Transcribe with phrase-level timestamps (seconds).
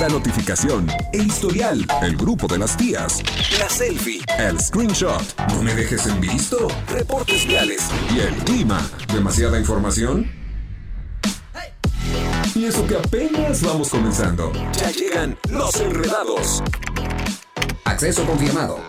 [0.00, 3.22] la notificación, el historial, el grupo de las tías,
[3.58, 7.82] la selfie, el screenshot, no me dejes en visto, reportes viales
[8.14, 8.80] y el clima.
[9.12, 10.32] ¿Demasiada información?
[12.54, 14.50] Y eso que apenas vamos comenzando.
[14.72, 16.62] Ya llegan los enredados.
[17.84, 18.80] Acceso confirmado.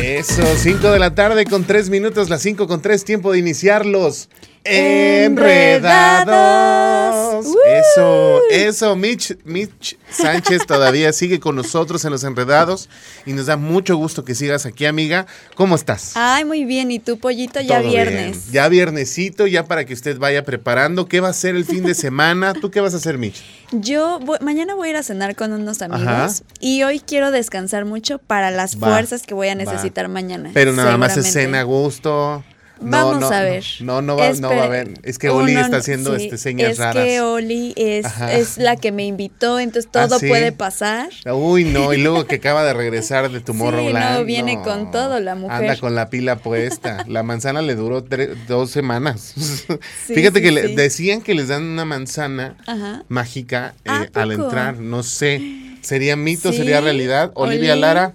[0.00, 4.28] Eso, 5 de la tarde con 3 minutos, las 5 con 3, tiempo de iniciarlos.
[4.64, 7.46] Enredados.
[7.66, 12.88] Eso, eso, Mitch, Mitch Sánchez todavía sigue con nosotros en los Enredados
[13.26, 15.26] y nos da mucho gusto que sigas aquí, amiga.
[15.54, 16.12] ¿Cómo estás?
[16.16, 16.90] Ay, muy bien.
[16.90, 17.60] ¿Y tú, pollito?
[17.60, 18.42] Ya Todo viernes.
[18.44, 18.52] bien.
[18.52, 21.06] Ya viernesito, ya para que usted vaya preparando.
[21.06, 22.54] ¿Qué va a ser el fin de semana?
[22.54, 23.42] ¿Tú qué vas a hacer, Mitch?
[23.72, 26.28] Yo voy- mañana voy a ir a cenar con unos amigos Ajá.
[26.60, 29.64] y hoy quiero descansar mucho para las Va, fuerzas que voy a va.
[29.64, 30.50] necesitar mañana.
[30.54, 32.42] Pero nada más es cena a gusto.
[32.80, 33.64] Vamos no, a ver.
[33.80, 34.94] No, no va, no va a haber.
[35.02, 37.04] Es que Oli está haciendo sí, este, señas es raras.
[37.04, 40.28] que Oli es, es la que me invitó, entonces ¿Ah, todo sí?
[40.28, 41.08] puede pasar.
[41.32, 44.18] Uy, no, y luego que acaba de regresar de Tomorrowland.
[44.18, 45.56] no, viene con todo la mujer.
[45.56, 47.04] Anda con la pila puesta.
[47.08, 48.04] La manzana le duró
[48.46, 49.34] dos semanas.
[50.06, 50.74] Fíjate sí, que le- sí.
[50.74, 53.02] decían que les dan una manzana Ajá.
[53.08, 54.76] mágica eh, ¿A al entrar.
[54.78, 55.40] No sé.
[55.80, 56.50] ¿Sería mito?
[56.52, 56.58] Sí.
[56.58, 57.30] ¿Sería realidad?
[57.34, 58.14] Olivia Oli, Lara.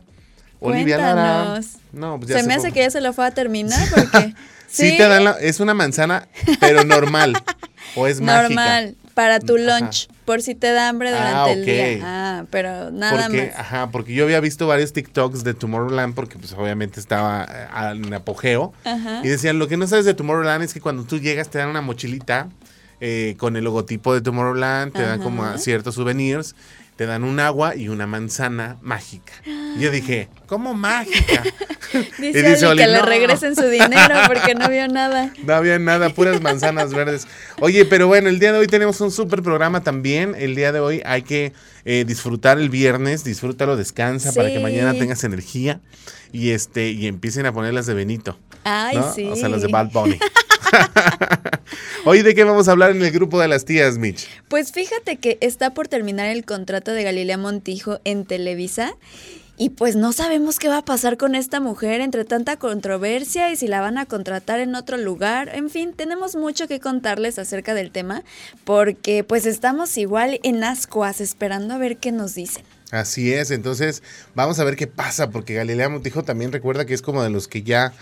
[0.60, 1.60] Olivia Lara.
[1.92, 4.34] No, pues ya Se me hace que ya se lo fue a terminar porque
[4.74, 6.28] Sí, te dan la- es una manzana,
[6.60, 7.34] pero normal.
[7.96, 8.94] o es normal mágica.
[9.14, 9.80] para tu Ajá.
[9.80, 11.66] lunch, por si te da hambre durante Ah, el ok.
[11.66, 12.00] día.
[12.02, 13.60] Ah, pero nada porque, más.
[13.60, 18.14] Ajá, porque yo había visto varios TikToks de Tomorrowland porque pues obviamente estaba eh, en
[18.14, 18.74] apogeo.
[18.84, 19.22] Ajá.
[19.24, 21.70] Y decían, lo que no sabes de Tomorrowland es que cuando tú llegas te dan
[21.70, 22.50] una mochilita
[23.00, 26.56] eh, con el logotipo de Tomorrowland, te dan como ciertos souvenirs,
[26.96, 29.34] te dan un agua y una manzana mágica.
[29.46, 31.44] Y yo dije, ¿cómo mágica?
[32.18, 35.32] Dice, Y dice Oli que le regresen su dinero porque no vio nada.
[35.44, 37.28] No había nada, puras manzanas verdes.
[37.60, 40.34] Oye, pero bueno, el día de hoy tenemos un súper programa también.
[40.38, 41.54] El día de hoy hay que
[41.86, 45.82] eh, disfrutar el viernes, disfrútalo, descansa para que mañana tengas energía
[46.32, 48.40] y este y empiecen a poner las de Benito.
[48.64, 49.14] Ay, ¿no?
[49.14, 49.28] sí.
[49.28, 50.18] O sea, las de Bad Bunny.
[52.06, 54.28] Hoy de qué vamos a hablar en el grupo de las tías, Mitch.
[54.48, 58.96] Pues fíjate que está por terminar el contrato de Galilea Montijo en Televisa.
[59.56, 63.56] Y pues no sabemos qué va a pasar con esta mujer entre tanta controversia y
[63.56, 65.52] si la van a contratar en otro lugar.
[65.54, 68.24] En fin, tenemos mucho que contarles acerca del tema
[68.64, 72.64] porque pues estamos igual en ascuas esperando a ver qué nos dicen.
[72.90, 74.02] Así es, entonces
[74.36, 77.48] vamos a ver qué pasa, porque Galilea Montijo también recuerda que es como de los
[77.48, 77.94] que ya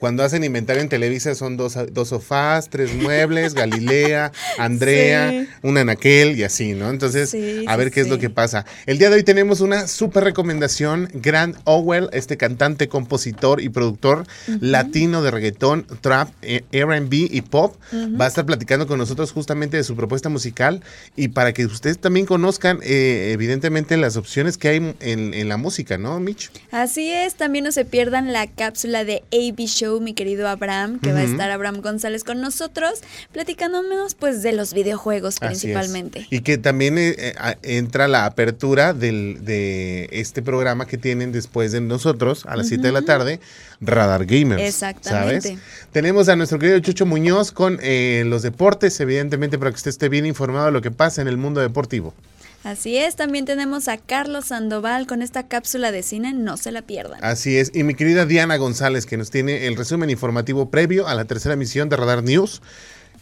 [0.00, 5.48] cuando hacen inventario en Televisa son dos, dos sofás, tres muebles, Galilea, Andrea, Sí.
[5.62, 6.90] una Anaquel y así, ¿no?
[6.90, 8.64] Entonces, Sí, a ver qué es lo que pasa.
[8.86, 14.24] El día de hoy tenemos una súper recomendación, Grant Owell, este cantante, compositor y productor
[14.60, 17.76] latino de reggaetón, trap, eh, R&B y pop,
[18.18, 20.82] va a estar platicando con nosotros justamente de su propuesta musical
[21.16, 25.56] y para que ustedes también conozcan eh, evidentemente las opciones que hay en, en la
[25.56, 26.50] música, ¿no, Mitch?
[26.70, 31.12] Así es, también no se pierdan la cápsula de AB Show, mi querido Abraham, que
[31.12, 33.00] va a estar Abraham González con nosotros,
[33.32, 36.26] platicándonos pues de los videojuegos principalmente.
[36.30, 41.72] Y que también eh, eh, entra la apertura del, de este programa que tienen después
[41.72, 43.40] de nosotros a las 7 de la tarde,
[43.80, 44.62] Radar Gamers.
[44.62, 45.48] Exactamente.
[45.48, 45.62] ¿sabes?
[45.92, 50.08] Tenemos a nuestro querido Chucho Muñoz con eh, los deportes, evidentemente, para que usted esté
[50.08, 52.14] bien informado de lo que pasa en el mundo deportivo.
[52.62, 56.82] Así es, también tenemos a Carlos Sandoval con esta cápsula de cine, no se la
[56.82, 57.18] pierdan.
[57.24, 57.70] Así es.
[57.74, 61.54] Y mi querida Diana González, que nos tiene el resumen informativo previo a la tercera
[61.54, 62.60] emisión de Radar News.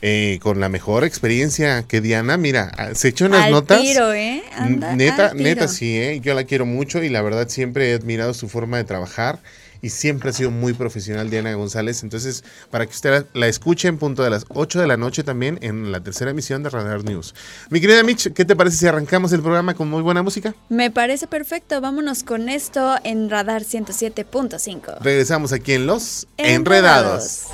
[0.01, 3.81] eh, con la mejor experiencia que Diana, mira, ah, se echó unas al notas.
[3.81, 4.45] tiro, ¿eh?
[4.57, 5.43] Anda neta, al tiro.
[5.43, 6.21] neta, sí, ¿eh?
[6.21, 9.41] yo la quiero mucho y la verdad siempre he admirado su forma de trabajar
[9.83, 12.03] y siempre ha sido muy profesional Diana González.
[12.03, 15.23] Entonces, para que usted la, la escuche en punto de las 8 de la noche
[15.23, 17.35] también en la tercera emisión de Radar News.
[17.71, 20.55] Mi querida Mitch, ¿qué te parece si arrancamos el programa con muy buena música?
[20.69, 24.99] Me parece perfecto, vámonos con esto en Radar 107.5.
[25.01, 27.47] Regresamos aquí en Los Enredados.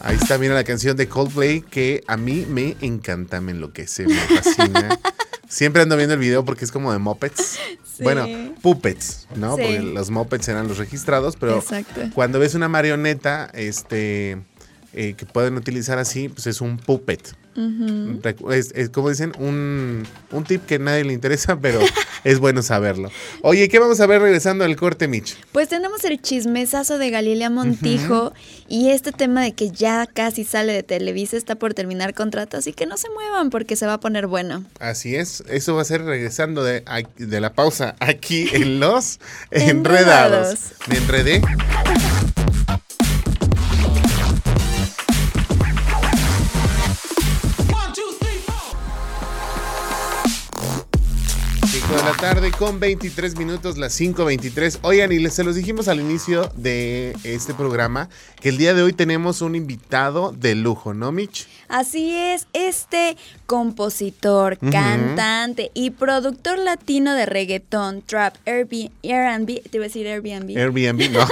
[0.00, 4.14] Ahí está, mira la canción de Coldplay que a mí me encanta, me enloquece, me
[4.14, 5.00] fascina.
[5.54, 7.58] Siempre ando viendo el video porque es como de mopeds.
[7.94, 8.02] Sí.
[8.02, 8.26] Bueno,
[8.60, 9.54] puppets, ¿no?
[9.54, 9.62] Sí.
[9.62, 12.00] Porque los mopeds eran los registrados, pero Exacto.
[12.12, 14.42] cuando ves una marioneta, este,
[14.94, 17.36] eh, que pueden utilizar así, pues es un puppet.
[18.50, 21.80] Es, es como dicen, un, un tip que a nadie le interesa, pero
[22.24, 23.10] es bueno saberlo.
[23.42, 25.36] Oye, ¿qué vamos a ver regresando al corte, Mitch?
[25.52, 28.32] Pues tenemos el chismesazo de Galilea Montijo
[28.68, 32.72] y este tema de que ya casi sale de Televisa está por terminar contrato, así
[32.72, 34.64] que no se muevan porque se va a poner bueno.
[34.80, 36.84] Así es, eso va a ser regresando de,
[37.16, 39.70] de la pausa aquí en Los Enredados.
[39.70, 40.58] Enredados.
[40.88, 41.42] Me enredé.
[52.58, 54.78] Con 23 minutos, las 5.23.
[54.82, 58.08] Oigan, y les, se los dijimos al inicio de este programa
[58.40, 61.46] que el día de hoy tenemos un invitado de lujo, ¿no, Mitch?
[61.68, 69.88] Así es, este compositor, cantante y productor latino de reggaetón, trap, Airbnb, te iba a
[69.88, 70.56] decir Airbnb.
[70.56, 71.26] Airbnb, no.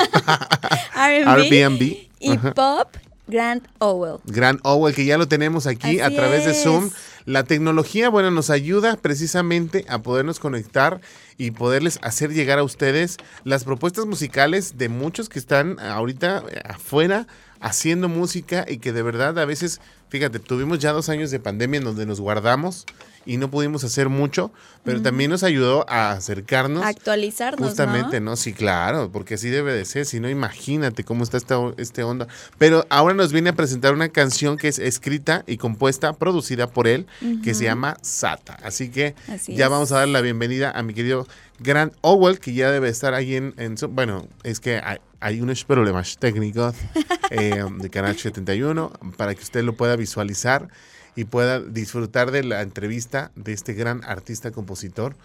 [0.94, 1.82] Airbnb.
[2.20, 2.88] Y pop,
[3.26, 4.18] Grant Owell.
[4.24, 6.90] Grant Owell, que ya lo tenemos aquí a través de Zoom.
[7.24, 11.00] La tecnología, bueno, nos ayuda precisamente a podernos conectar
[11.38, 17.26] y poderles hacer llegar a ustedes las propuestas musicales de muchos que están ahorita afuera
[17.60, 19.80] haciendo música y que de verdad a veces,
[20.12, 22.84] fíjate, tuvimos ya dos años de pandemia en donde nos guardamos
[23.24, 24.52] y no pudimos hacer mucho,
[24.84, 26.84] pero también nos ayudó a acercarnos.
[26.84, 27.66] actualizarnos.
[27.66, 28.36] Justamente, ¿no?
[28.36, 30.04] Sí, claro, porque así debe de ser.
[30.04, 32.26] Si no, imagínate cómo está esta, este onda.
[32.58, 36.88] Pero ahora nos viene a presentar una canción que es escrita y compuesta, producida por
[36.88, 37.06] él,
[37.42, 38.58] que se llama Sata.
[38.62, 39.14] Así que
[39.48, 41.26] ya vamos a dar la bienvenida a mi querido
[41.58, 45.64] Grant Owell, que ya debe estar ahí en, en bueno, es que hay, hay unos
[45.64, 46.74] problemas técnicos
[47.30, 50.68] eh, de Canal 71 para que usted lo pueda visualizar
[51.16, 55.16] y pueda disfrutar de la entrevista de este gran artista compositor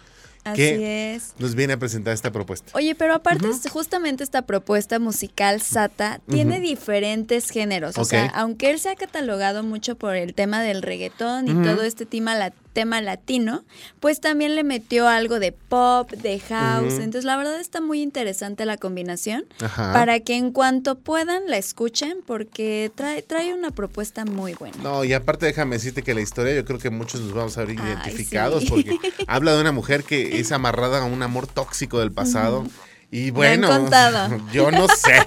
[0.54, 1.34] que es.
[1.38, 2.72] nos viene a presentar esta propuesta.
[2.74, 7.98] Oye, pero aparte, justamente esta propuesta musical Sata tiene diferentes géneros.
[7.98, 11.82] O sea, aunque él se ha catalogado mucho por el tema del reggaetón y todo
[11.82, 13.64] este tema, la, tema latino,
[13.98, 16.94] pues también le metió algo de pop, de house.
[16.94, 22.18] Entonces, la verdad está muy interesante la combinación para que en cuanto puedan la escuchen
[22.24, 24.76] porque trae, trae una propuesta muy buena.
[24.80, 27.64] No, y aparte déjame decirte que la historia yo creo que muchos nos vamos a
[27.64, 28.96] ver identificados porque
[29.26, 32.64] habla de una mujer que es amarrada a un amor tóxico del pasado.
[33.10, 33.88] Y bueno,
[34.52, 35.26] yo no sé.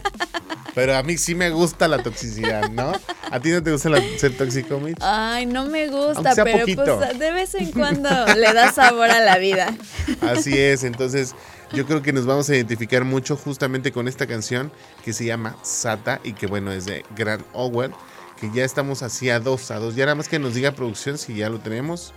[0.73, 2.93] Pero a mí sí me gusta la toxicidad, ¿no?
[3.29, 4.97] ¿A ti no te gusta ser tóxico, Mitch?
[5.01, 9.37] Ay, no me gusta, pero pues de vez en cuando le da sabor a la
[9.37, 9.75] vida.
[10.21, 11.35] Así es, entonces
[11.73, 14.71] yo creo que nos vamos a identificar mucho justamente con esta canción
[15.03, 17.91] que se llama Sata y que bueno, es de Grant Owell,
[18.39, 19.95] que ya estamos así a dos, a dos.
[19.95, 22.13] Ya nada más que nos diga producción si ya lo tenemos.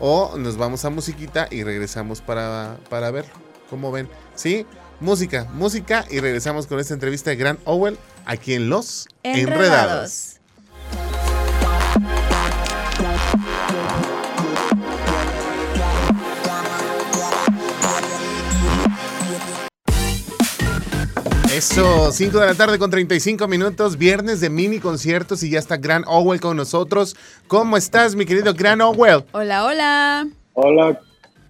[0.00, 3.26] O nos vamos a musiquita y regresamos para, para ver.
[3.70, 4.08] ¿Cómo ven?
[4.34, 4.66] ¿Sí?
[5.00, 10.40] Música, música y regresamos con esta entrevista de Gran Owell aquí en Los Enredados.
[21.54, 25.76] Eso, 5 de la tarde con 35 minutos, viernes de mini conciertos y ya está
[25.76, 27.14] Gran Owell con nosotros.
[27.46, 29.24] ¿Cómo estás, mi querido Gran Owell?
[29.30, 30.26] Hola, hola.
[30.54, 31.00] Hola,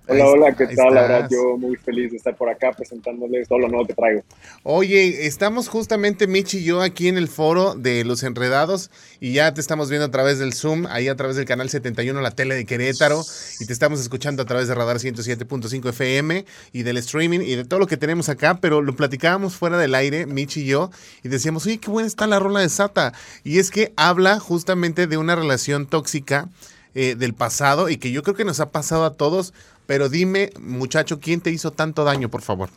[0.06, 0.98] Hola, hola, ¿qué tal?
[0.98, 4.22] Ahora yo muy feliz de estar por acá presentándoles todo lo nuevo que traigo.
[4.62, 9.54] Oye, estamos justamente Michi y yo aquí en el foro de Los Enredados y ya
[9.54, 12.54] te estamos viendo a través del Zoom, ahí a través del canal 71, la tele
[12.54, 13.22] de Querétaro,
[13.60, 17.64] y te estamos escuchando a través de Radar 107.5 FM y del streaming y de
[17.64, 20.90] todo lo que tenemos acá, pero lo platicábamos fuera del aire, Michi y yo,
[21.22, 23.14] y decíamos, oye, qué buena está la rola de Sata.
[23.42, 26.50] Y es que habla justamente de una relación tóxica
[26.96, 29.52] eh, del pasado y que yo creo que nos ha pasado a todos
[29.86, 32.70] pero dime, muchacho, ¿quién te hizo tanto daño, por favor?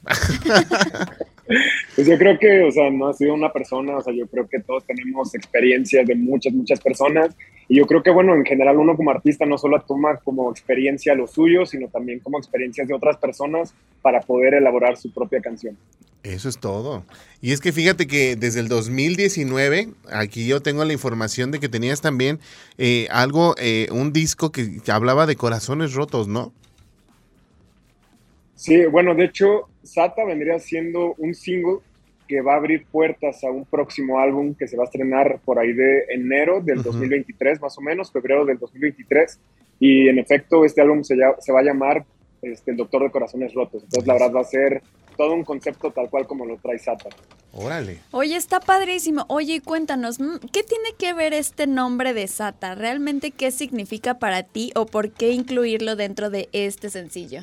[1.96, 4.48] Pues yo creo que, o sea, no ha sido una persona, o sea, yo creo
[4.48, 7.36] que todos tenemos experiencias de muchas, muchas personas.
[7.70, 11.16] Y yo creo que, bueno, en general uno como artista no solo toma como experiencia
[11.16, 15.78] lo suyo, sino también como experiencias de otras personas para poder elaborar su propia canción.
[16.24, 17.04] Eso es todo.
[17.42, 21.70] Y es que fíjate que desde el 2019, aquí yo tengo la información de que
[21.70, 22.40] tenías también
[22.78, 26.52] eh, algo, eh, un disco que hablaba de corazones rotos, ¿no?
[28.58, 31.78] Sí, bueno, de hecho, Sata vendría siendo un single
[32.28, 35.60] que va a abrir puertas a un próximo álbum que se va a estrenar por
[35.60, 39.40] ahí de enero del 2023, más o menos, febrero del 2023.
[39.80, 42.04] Y en efecto, este álbum se, se va a llamar
[42.42, 43.84] este, El Doctor de Corazones Rotos.
[43.84, 44.82] Entonces, la verdad, va a ser
[45.16, 47.10] todo un concepto tal cual como lo trae Sata.
[47.54, 48.00] Órale.
[48.10, 49.26] Oye, está padrísimo.
[49.30, 52.74] Oye, cuéntanos, ¿qué tiene que ver este nombre de Sata?
[52.74, 57.42] ¿Realmente qué significa para ti o por qué incluirlo dentro de este sencillo?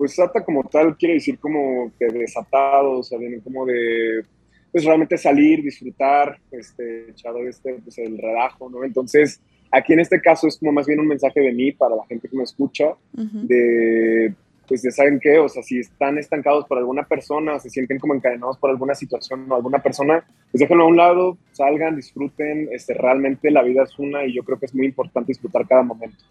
[0.00, 4.24] Pues Sata como tal quiere decir como de desatado, o sea, viene como de,
[4.72, 8.82] pues realmente salir, disfrutar, este, echado este, pues el relajo, ¿no?
[8.82, 12.06] Entonces, aquí en este caso es como más bien un mensaje de mí para la
[12.06, 14.32] gente que me escucha, de,
[14.66, 18.14] pues de saben qué, o sea, si están estancados por alguna persona, se sienten como
[18.14, 22.94] encadenados por alguna situación o alguna persona, pues déjenlo a un lado, salgan, disfruten, este,
[22.94, 26.24] realmente la vida es una y yo creo que es muy importante disfrutar cada momento.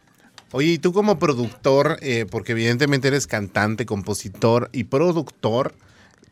[0.51, 5.75] Oye, y tú como productor, eh, porque evidentemente eres cantante, compositor y productor,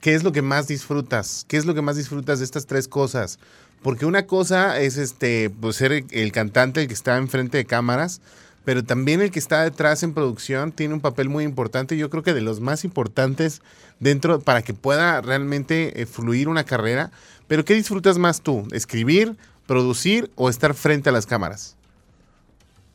[0.02, 1.46] ¿qué es lo que más disfrutas?
[1.48, 3.38] ¿Qué es lo que más disfrutas de estas tres cosas?
[3.84, 8.22] Porque una cosa es este, pues ser el cantante el que está enfrente de cámaras,
[8.66, 12.24] pero también el que está detrás en producción tiene un papel muy importante, yo creo
[12.24, 13.62] que de los más importantes
[14.00, 17.12] dentro para que pueda realmente eh, fluir una carrera.
[17.48, 18.68] Pero ¿qué disfrutas más tú?
[18.72, 21.77] ¿Escribir, producir o estar frente a las cámaras?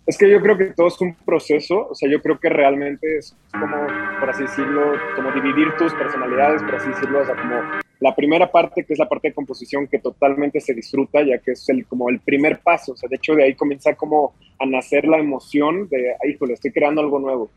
[0.04, 3.18] Es que yo creo que todo es un proceso, o sea, yo creo que realmente
[3.18, 3.86] es como,
[4.18, 7.54] por así decirlo, como dividir tus personalidades, por así decirlo, o sea, como
[8.00, 11.52] la primera parte, que es la parte de composición, que totalmente se disfruta, ya que
[11.52, 14.66] es el, como el primer paso, o sea, de hecho de ahí comienza como a
[14.66, 17.48] nacer la emoción de, híjole, estoy creando algo nuevo.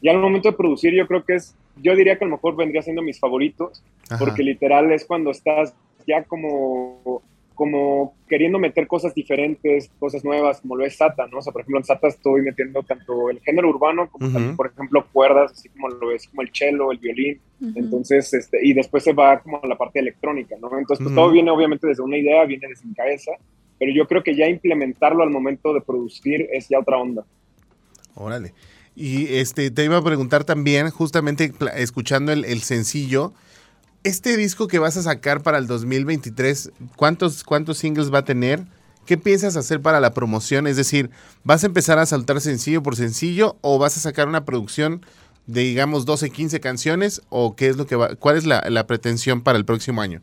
[0.00, 2.56] Y al momento de producir, yo creo que es, yo diría que a lo mejor
[2.56, 3.80] vendría siendo mis favoritos,
[4.18, 5.72] porque literal es cuando estás
[6.04, 7.22] ya como
[7.62, 11.38] como queriendo meter cosas diferentes, cosas nuevas, como lo es Sata, ¿no?
[11.38, 14.66] O sea, por ejemplo, en Sata estoy metiendo tanto el género urbano como también, por
[14.66, 17.40] ejemplo, cuerdas, así como lo es como el cello, el violín.
[17.76, 20.76] Entonces, este, y después se va como a la parte electrónica, ¿no?
[20.76, 23.30] Entonces, pues todo viene obviamente desde una idea, viene desde mi cabeza,
[23.78, 27.24] pero yo creo que ya implementarlo al momento de producir es ya otra onda.
[28.16, 28.54] Órale.
[28.96, 33.34] Y este, te iba a preguntar también, justamente escuchando el, el sencillo,
[34.04, 38.60] este disco que vas a sacar para el 2023, ¿cuántos, cuántos singles va a tener?
[39.06, 40.66] ¿Qué piensas hacer para la promoción?
[40.66, 41.10] Es decir,
[41.44, 45.04] ¿vas a empezar a saltar sencillo por sencillo o vas a sacar una producción
[45.46, 47.22] de, digamos, 12, 15 canciones?
[47.28, 50.20] ¿O qué es lo que va, cuál es la, pretensión para el próximo año?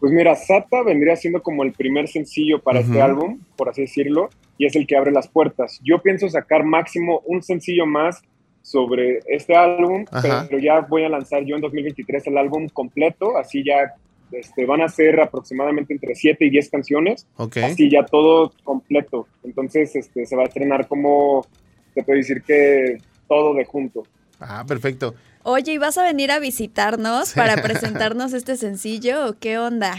[0.00, 4.28] Pues mira, Sata vendría siendo como el primer sencillo para este álbum, por así decirlo,
[4.58, 5.80] y es el que abre las puertas.
[5.82, 8.22] Yo pienso sacar máximo un sencillo más
[8.66, 13.62] sobre este álbum, pero ya voy a lanzar yo en 2023 el álbum completo, así
[13.64, 13.94] ya
[14.32, 17.28] este, van a ser aproximadamente entre 7 y 10 canciones,
[17.62, 19.28] así ya todo completo.
[19.44, 21.46] Entonces este, se va a estrenar como,
[21.94, 24.02] te puedo decir que todo de junto.
[24.40, 25.14] Ah, perfecto.
[25.44, 29.94] Oye, ¿y vas a venir a visitarnos para presentarnos este sencillo o qué onda?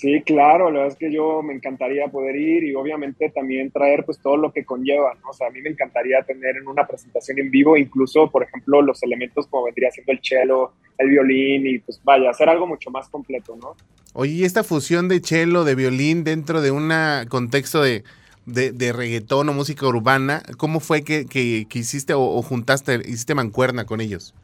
[0.00, 4.06] Sí, claro, la verdad es que yo me encantaría poder ir y obviamente también traer
[4.06, 5.28] pues todo lo que conlleva, ¿no?
[5.28, 8.80] O sea, a mí me encantaría tener en una presentación en vivo incluso, por ejemplo,
[8.80, 12.90] los elementos como vendría siendo el cello, el violín y pues vaya, hacer algo mucho
[12.90, 13.76] más completo, ¿no?
[14.14, 16.90] Oye, ¿y esta fusión de cello, de violín dentro de un
[17.28, 18.02] contexto de,
[18.46, 23.84] de, reggaetón o música urbana, ¿cómo fue que, que, hiciste o, o juntaste, hiciste mancuerna
[23.84, 24.34] con ellos?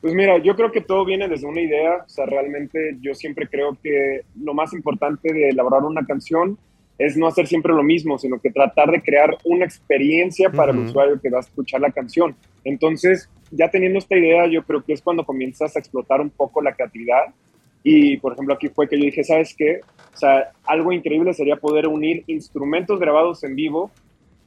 [0.00, 3.48] Pues mira, yo creo que todo viene desde una idea, o sea, realmente yo siempre
[3.48, 6.58] creo que lo más importante de elaborar una canción
[7.00, 10.78] es no hacer siempre lo mismo, sino que tratar de crear una experiencia para el
[10.78, 12.36] usuario que va a escuchar la canción.
[12.62, 16.60] Entonces, ya teniendo esta idea, yo creo que es cuando comienzas a explotar un poco
[16.60, 17.34] la creatividad.
[17.82, 19.80] Y, por ejemplo, aquí fue que yo dije, ¿sabes qué?
[20.12, 23.90] O sea, algo increíble sería poder unir instrumentos grabados en vivo,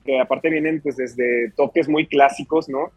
[0.05, 2.91] que aparte vienen pues desde toques muy clásicos, ¿no?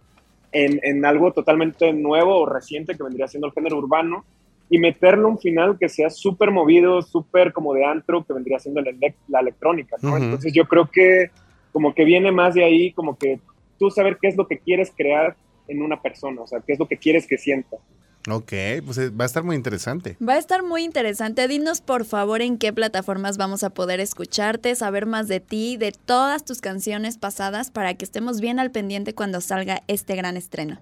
[0.53, 4.25] En, algo totalmente nuevo o reciente que vendría siendo el género urbano
[4.69, 8.81] y meterle un final que sea súper movido, súper como de antro, que vendría siendo
[8.81, 10.17] la, electrónica, ¿no?
[10.17, 11.31] Entonces yo creo que
[11.73, 13.39] como que viene más de ahí, como que
[13.79, 15.37] tú saber qué es lo que quieres crear
[15.69, 17.77] en una persona, o sea, qué es lo que quieres que sienta.
[18.29, 18.53] Ok,
[18.85, 20.17] pues eh, va a estar muy interesante.
[20.27, 21.47] Va a estar muy interesante.
[21.47, 25.93] Dinos por favor en qué plataformas vamos a poder escucharte, saber más de ti, de
[25.93, 30.79] todas tus canciones pasadas, para que estemos bien al pendiente cuando salga este gran estreno.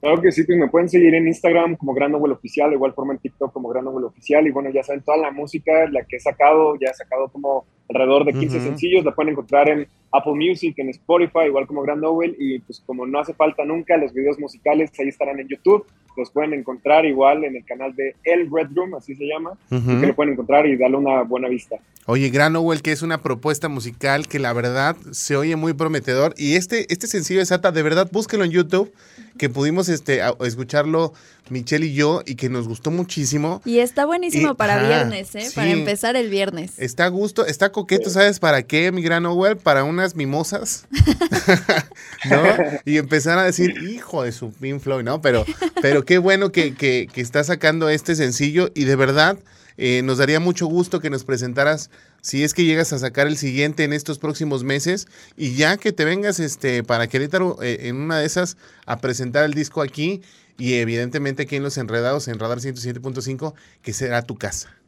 [0.00, 2.94] Claro que sí, pues me pueden seguir en Instagram como Gran Novel Oficial, de igual
[2.94, 4.46] forma en TikTok como Gran Novel Oficial.
[4.46, 7.66] Y bueno, ya saben, toda la música, la que he sacado, ya he sacado como
[7.90, 12.00] alrededor de 15 sencillos, la pueden encontrar en Apple Music, en Spotify, igual como Grand
[12.00, 12.36] Novel.
[12.38, 15.84] Y pues como no hace falta nunca, los videos musicales ahí estarán en YouTube
[16.16, 20.06] los pueden encontrar igual en el canal de El Red Room, así se llama, que
[20.06, 21.76] lo pueden encontrar y darle una buena vista.
[22.06, 26.34] Oye, Granowell, que es una propuesta musical que la verdad se oye muy prometedor.
[26.36, 28.92] Y este, este sencillo de Sata, de verdad, búsquelo en YouTube,
[29.38, 31.12] que pudimos este, escucharlo
[31.50, 33.60] Michelle y yo, y que nos gustó muchísimo.
[33.64, 35.48] Y está buenísimo para viernes, ¿eh?
[35.54, 36.78] Para empezar el viernes.
[36.78, 39.56] Está a gusto, está coqueto, ¿sabes para qué, mi Granowell?
[39.56, 40.86] Para unas mimosas,
[42.30, 42.42] ¿no?
[42.84, 45.22] Y empezar a decir, hijo de su Pink Floyd, ¿no?
[45.22, 45.46] Pero,
[45.80, 49.38] pero qué bueno que, que, está sacando este sencillo y de verdad
[49.78, 53.38] eh, nos daría mucho gusto que nos presentaras si es que llegas a sacar el
[53.38, 55.08] siguiente en estos próximos meses
[55.38, 59.44] y ya que te vengas este para Querétaro eh, en una de esas a presentar
[59.44, 60.20] el disco aquí
[60.58, 64.79] y evidentemente aquí en Los Enredados en Radar 107.5 que será tu casa.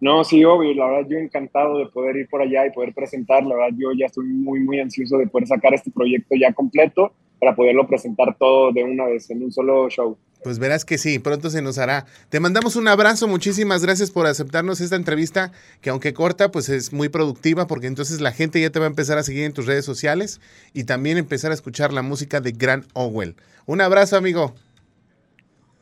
[0.00, 3.44] No, sí, obvio, la verdad yo encantado de poder ir por allá y poder presentar,
[3.44, 7.12] la verdad yo ya estoy muy, muy ansioso de poder sacar este proyecto ya completo
[7.38, 10.16] para poderlo presentar todo de una vez en un solo show.
[10.42, 12.06] Pues verás que sí, pronto se nos hará.
[12.28, 15.50] Te mandamos un abrazo, muchísimas gracias por aceptarnos esta entrevista,
[15.80, 18.88] que aunque corta, pues es muy productiva, porque entonces la gente ya te va a
[18.88, 20.40] empezar a seguir en tus redes sociales
[20.72, 23.34] y también empezar a escuchar la música de Gran Owell.
[23.64, 24.54] Un abrazo, amigo.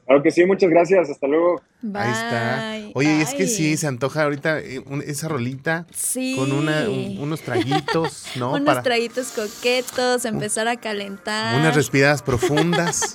[0.06, 1.62] Claro que sí, muchas gracias, hasta luego.
[1.94, 2.75] Ahí está.
[2.94, 6.34] Oye, es que sí, se antoja ahorita eh, esa rolita Sí.
[6.38, 8.50] con una, un- unos traguitos, ¿no?
[8.52, 11.56] Unos Para traguitos coquetos, empezar a calentar.
[11.58, 13.14] unas respiradas profundas.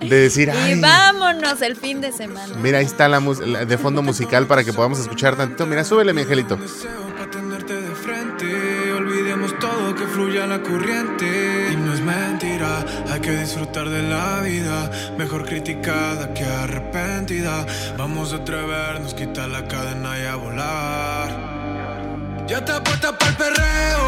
[0.00, 2.54] de decir, Y ay, vámonos el fin de semana.
[2.62, 5.66] mira, ahí está la, mus- la de fondo musical para que podamos escuchar tantito.
[5.66, 6.56] Mira, súbele, mi angelito.
[6.56, 8.92] deseo para tenerte de frente.
[8.92, 11.70] Olvidemos todo que fluya la corriente.
[11.72, 12.47] Y no es mentira,
[13.28, 14.90] que disfrutar de la vida.
[15.18, 17.66] Mejor criticada que arrepentida.
[17.98, 21.28] Vamos a atrevernos, quitar la cadena y a volar.
[22.46, 24.06] Ya te apuestas para el perreo.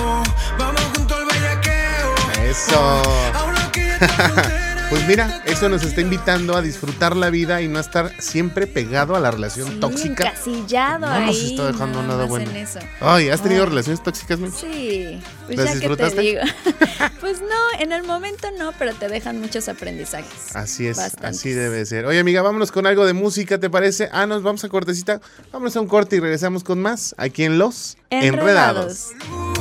[0.00, 0.24] oh,
[0.58, 2.14] vamos junto al bellaqueo.
[2.50, 3.02] Eso.
[3.32, 4.67] Ahora que ya estás soltera.
[4.90, 9.16] Pues mira, eso nos está invitando a disfrutar la vida y no estar siempre pegado
[9.16, 10.28] a la relación Sí, tóxica.
[10.30, 11.26] Encasillado No ahí.
[11.26, 12.50] nos está dejando nada bueno.
[13.00, 13.68] Ay, ¿has tenido Ay.
[13.68, 14.54] relaciones tóxicas, Mitch?
[14.54, 16.20] Sí, pues ¿Las ya que te disfrutaste?
[16.22, 16.40] digo.
[17.20, 20.56] pues no, en el momento no, pero te dejan muchos aprendizajes.
[20.56, 21.38] Así es, Bastantes.
[21.38, 22.06] así debe ser.
[22.06, 24.08] Oye, amiga, vámonos con algo de música, ¿te parece?
[24.10, 25.20] Ah, nos vamos a cortecita.
[25.52, 29.08] Vámonos a un corte y regresamos con más aquí en Los Enredados.
[29.28, 29.58] Vamos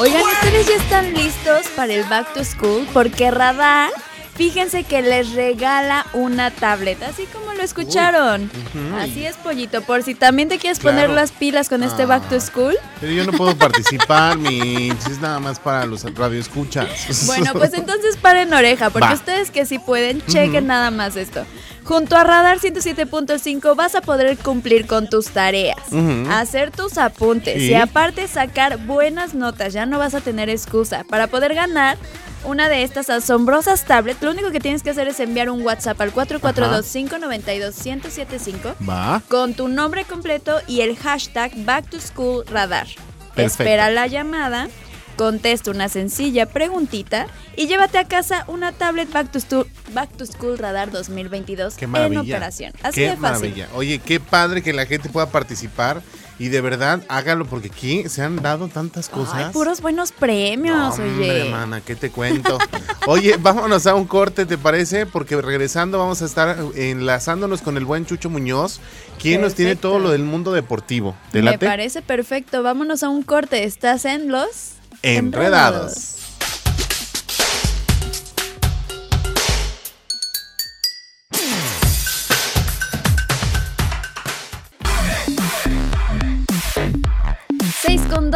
[0.00, 2.86] Oigan, ¿ustedes ya están listos para el Back to School?
[2.92, 3.90] Porque Radar,
[4.38, 8.50] fíjense que les regala una tablet, así como lo escucharon.
[8.98, 12.36] Así es, pollito, por si también te quieres poner las pilas con este Back to
[12.36, 12.40] Ah.
[12.40, 12.74] School.
[13.00, 15.06] Pero yo no puedo participar, Mitch.
[15.10, 17.26] Es nada más para los radioescuchas.
[17.26, 19.14] Bueno, pues entonces paren oreja, porque Va.
[19.14, 21.44] ustedes que sí pueden, chequen nada más esto.
[21.84, 25.78] Junto a Radar 107.5 vas a poder cumplir con tus tareas,
[26.30, 27.70] hacer tus apuntes Sí.
[27.70, 29.72] y aparte sacar buenas notas.
[29.72, 31.02] Ya no vas a tener excusa.
[31.08, 31.96] Para poder ganar
[32.44, 36.00] una de estas asombrosas tablets, lo único que tienes que hacer es enviar un WhatsApp
[36.00, 39.22] al 442-592-1075 Va.
[39.28, 42.86] con tu nombre completo y el hashtag Back to School Radar.
[43.34, 43.62] Perfecto.
[43.64, 44.68] Espera la llamada,
[45.16, 50.26] contesta una sencilla preguntita y llévate a casa una tablet Back to, Stu- Back to
[50.26, 52.20] School Radar 2022 Qué maravilla.
[52.20, 52.72] en operación.
[52.82, 53.50] Así qué de fácil.
[53.50, 53.68] maravilla.
[53.74, 56.02] Oye, qué padre que la gente pueda participar
[56.38, 59.34] y de verdad hágalo porque aquí se han dado tantas cosas.
[59.34, 61.50] Ay, puros buenos premios, hombre, oye.
[61.50, 62.58] mana, ¿qué te cuento?
[63.06, 65.06] Oye, vámonos a un corte, ¿te parece?
[65.06, 68.80] Porque regresando vamos a estar enlazándonos con el buen Chucho Muñoz,
[69.18, 71.16] quien nos tiene todo lo del mundo deportivo.
[71.32, 71.64] ¿Te Me late?
[71.66, 72.62] parece perfecto.
[72.62, 73.64] Vámonos a un corte.
[73.64, 74.72] Estás en los
[75.02, 76.17] Enredados.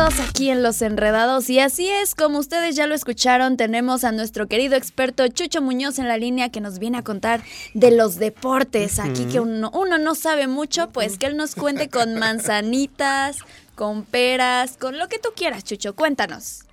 [0.00, 4.46] Aquí en Los Enredados y así es, como ustedes ya lo escucharon, tenemos a nuestro
[4.46, 7.40] querido experto Chucho Muñoz en la línea que nos viene a contar
[7.74, 8.98] de los deportes.
[8.98, 13.40] Aquí que uno, uno no sabe mucho, pues que él nos cuente con manzanitas,
[13.74, 15.94] con peras, con lo que tú quieras, Chucho.
[15.94, 16.64] Cuéntanos.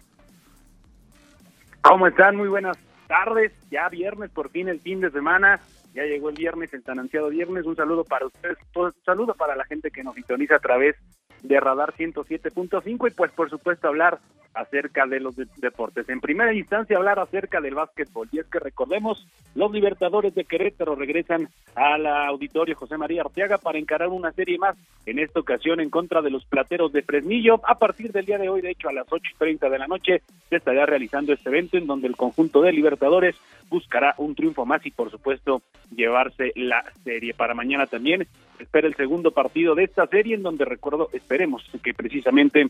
[1.81, 2.37] ¿Cómo están?
[2.37, 2.77] Muy buenas
[3.07, 3.51] tardes.
[3.69, 5.59] Ya viernes, por fin el fin de semana.
[5.93, 7.65] Ya llegó el viernes, el tan ansiado viernes.
[7.65, 10.95] Un saludo para ustedes, un saludo para la gente que nos sintoniza a través
[11.43, 14.19] de Radar 107.5 y pues por supuesto hablar
[14.53, 16.09] acerca de los de- deportes.
[16.09, 18.27] En primera instancia hablar acerca del básquetbol.
[18.31, 23.77] Y es que recordemos, los Libertadores de Querétaro regresan al auditorio José María Arteaga para
[23.79, 27.61] encarar una serie más, en esta ocasión en contra de los Plateros de Fresnillo.
[27.65, 30.55] A partir del día de hoy, de hecho a las 8.30 de la noche, se
[30.57, 33.35] estará realizando este evento en donde el conjunto de Libertadores
[33.69, 35.61] buscará un triunfo más y por supuesto
[35.95, 37.33] llevarse la serie.
[37.35, 38.27] Para mañana también
[38.59, 42.67] espera el segundo partido de esta serie en donde recuerdo, esperemos que precisamente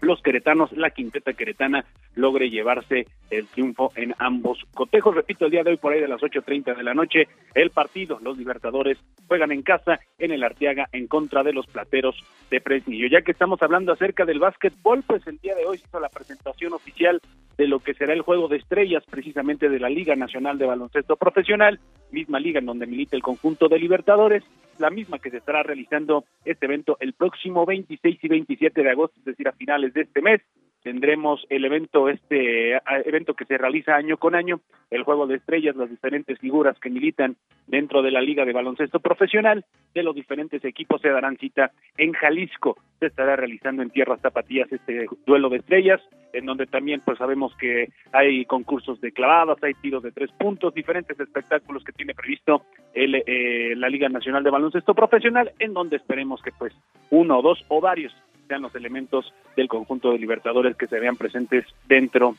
[0.00, 5.14] los queretanos, la quinteta queretana, logre llevarse el triunfo en ambos cotejos.
[5.14, 8.18] Repito, el día de hoy por ahí de las 8.30 de la noche, el partido,
[8.22, 12.16] los Libertadores juegan en casa en el Arteaga en contra de los Plateros
[12.50, 13.08] de Fresnillo.
[13.08, 16.08] Ya que estamos hablando acerca del básquetbol, pues el día de hoy se hizo la
[16.08, 17.20] presentación oficial
[17.56, 21.16] de lo que será el juego de estrellas precisamente de la Liga Nacional de Baloncesto
[21.16, 24.44] Profesional, misma liga en donde milita el conjunto de Libertadores,
[24.78, 29.18] la misma que se estará realizando este evento el próximo 26 y 27 de agosto,
[29.20, 30.42] es decir, a finales de este mes.
[30.86, 35.74] Tendremos el evento, este evento que se realiza año con año, el juego de estrellas,
[35.74, 37.34] las diferentes figuras que militan
[37.66, 42.12] dentro de la Liga de Baloncesto Profesional de los diferentes equipos se darán cita en
[42.12, 42.76] Jalisco.
[43.00, 46.00] Se estará realizando en tierras tapatías este duelo de estrellas,
[46.32, 50.72] en donde también pues sabemos que hay concursos de clavadas, hay tiros de tres puntos,
[50.72, 52.62] diferentes espectáculos que tiene previsto
[52.94, 56.72] el, eh, la Liga Nacional de Baloncesto Profesional, en donde esperemos que pues
[57.10, 58.14] uno, dos o varios
[58.46, 62.36] sean los elementos del conjunto de Libertadores que se vean presentes dentro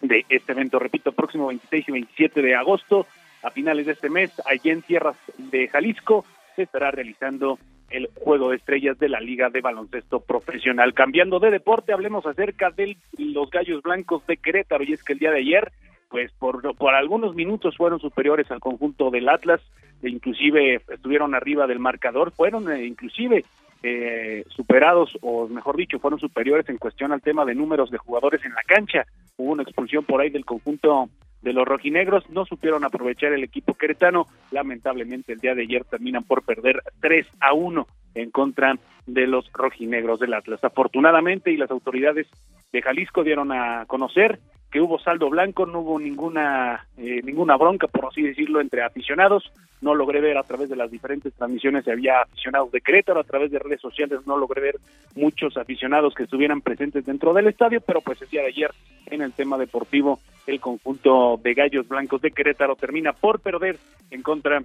[0.00, 0.78] de este evento.
[0.78, 3.06] Repito, próximo 26 y 27 de agosto,
[3.42, 6.24] a finales de este mes, allí en tierras de Jalisco,
[6.56, 7.58] se estará realizando
[7.90, 10.94] el Juego de Estrellas de la Liga de Baloncesto Profesional.
[10.94, 15.18] Cambiando de deporte, hablemos acerca de los Gallos Blancos de Querétaro, y es que el
[15.18, 15.72] día de ayer,
[16.08, 19.60] pues por, por algunos minutos fueron superiores al conjunto del Atlas,
[20.02, 23.44] e inclusive estuvieron arriba del marcador, fueron eh, inclusive
[23.82, 28.44] eh, superados, o mejor dicho, fueron superiores en cuestión al tema de números de jugadores
[28.44, 29.06] en la cancha.
[29.36, 31.08] Hubo una expulsión por ahí del conjunto
[31.42, 36.24] de los rojinegros, no supieron aprovechar el equipo queretano, lamentablemente el día de ayer terminan
[36.24, 40.62] por perder 3 a 1 en contra de los rojinegros del Atlas.
[40.62, 42.26] Afortunadamente y las autoridades
[42.72, 44.38] de Jalisco dieron a conocer
[44.70, 49.52] que hubo saldo blanco, no hubo ninguna eh, ninguna bronca, por así decirlo, entre aficionados.
[49.80, 53.24] No logré ver a través de las diferentes transmisiones si había aficionados de Querétaro, a
[53.24, 54.76] través de redes sociales no logré ver
[55.16, 58.70] muchos aficionados que estuvieran presentes dentro del estadio, pero pues el día de ayer
[59.06, 63.78] en el tema deportivo el conjunto de Gallos Blancos de Querétaro termina por perder
[64.10, 64.62] en contra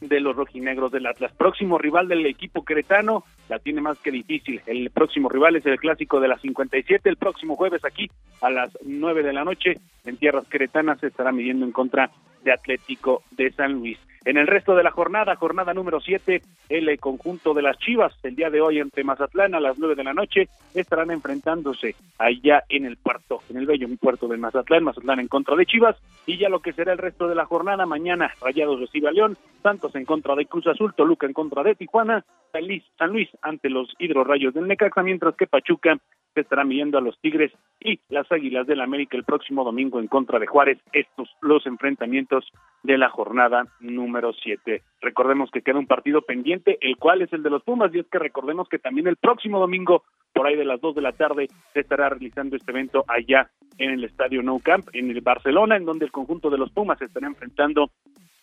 [0.00, 1.32] de los rojinegros del Atlas.
[1.32, 4.60] Próximo rival del equipo queretano la tiene más que difícil.
[4.66, 7.08] El próximo rival es el clásico de las 57.
[7.08, 11.32] El próximo jueves aquí a las 9 de la noche en tierras queretanas se estará
[11.32, 12.10] midiendo en contra
[12.44, 13.98] de Atlético de San Luis.
[14.26, 18.34] En el resto de la jornada, jornada número 7, el conjunto de las Chivas, el
[18.34, 22.86] día de hoy ante Mazatlán a las 9 de la noche, estarán enfrentándose allá en
[22.86, 26.48] el puerto, en el bello puerto de Mazatlán, Mazatlán en contra de Chivas, y ya
[26.48, 30.04] lo que será el resto de la jornada, mañana Rayados recibe a León, Santos en
[30.04, 34.66] contra de Cruz Azul, Toluca en contra de Tijuana, San Luis, ante los hidrorrayos del
[34.66, 35.98] Necaxa, mientras que Pachuca
[36.36, 40.06] se estará midiendo a los Tigres y las Águilas del América el próximo domingo en
[40.06, 40.78] contra de Juárez.
[40.92, 42.44] Estos los enfrentamientos
[42.82, 44.82] de la jornada número 7.
[45.00, 48.06] Recordemos que queda un partido pendiente, el cual es el de los Pumas, y es
[48.08, 51.48] que recordemos que también el próximo domingo, por ahí de las 2 de la tarde,
[51.72, 55.86] se estará realizando este evento allá en el Estadio Nou Camp, en el Barcelona, en
[55.86, 57.90] donde el conjunto de los Pumas estará enfrentando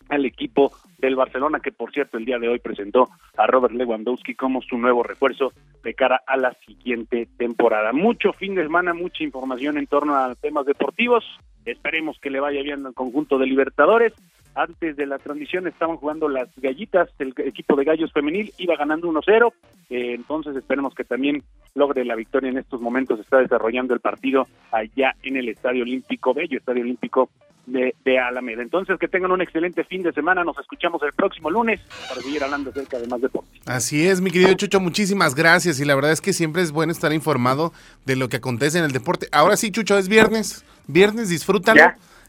[0.10, 0.72] al equipo
[1.04, 4.78] del Barcelona, que por cierto el día de hoy presentó a Robert Lewandowski como su
[4.78, 5.52] nuevo refuerzo
[5.84, 7.92] de cara a la siguiente temporada.
[7.92, 11.26] Mucho fin de semana, mucha información en torno a temas deportivos.
[11.66, 14.14] Esperemos que le vaya bien al conjunto de Libertadores.
[14.56, 19.10] Antes de la transmisión estaban jugando las gallitas, el equipo de gallos femenil iba ganando
[19.10, 19.52] 1-0,
[19.90, 21.42] eh, entonces esperemos que también
[21.74, 23.20] logre la victoria en estos momentos.
[23.20, 27.30] Está desarrollando el partido allá en el Estadio Olímpico Bello, Estadio Olímpico
[27.66, 28.62] de, de, Alameda.
[28.62, 30.44] Entonces, que tengan un excelente fin de semana.
[30.44, 33.62] Nos escuchamos el próximo lunes para seguir hablando acerca de más deportes.
[33.66, 35.80] Así es, mi querido Chucho, muchísimas gracias.
[35.80, 37.74] Y la verdad es que siempre es bueno estar informado
[38.06, 39.28] de lo que acontece en el deporte.
[39.32, 40.66] Ahora sí, Chucho, es viernes.
[40.88, 41.82] Viernes, disfrútalo.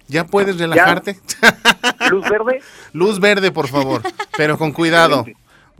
[0.07, 1.19] Ya, puedes relajarte.
[2.11, 2.61] ¿Luz verde?
[2.93, 4.03] Luz verde, por favor,
[4.37, 5.25] pero con cuidado.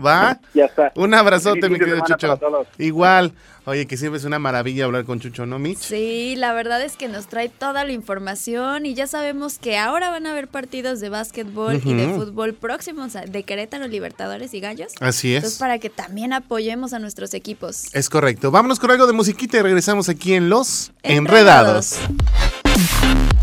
[0.05, 0.41] ¿Va?
[0.55, 0.93] Ya está.
[0.97, 2.39] Un abrazote, mi querido Chucho.
[2.79, 3.33] Igual.
[3.67, 5.79] Oye, que siempre es una maravilla hablar con Chucho, ¿no, Mitch?
[5.79, 10.11] Sí, la verdad es que nos trae toda la información y ya sabemos que ahora
[10.11, 14.93] van a haber partidos de básquetbol y de fútbol próximos de Querétaro, Libertadores y Gallos.
[15.01, 15.37] Así es.
[15.37, 17.87] Entonces, para que también apoyemos a nuestros equipos.
[17.95, 18.51] Es correcto.
[18.51, 21.97] Vámonos con algo de musiquita y regresamos aquí en Los Enredados.
[22.03, 23.34] Enredados.